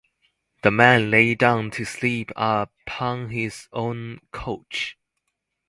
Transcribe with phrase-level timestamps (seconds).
[0.63, 4.97] The man lay down to sleep upon his own couch.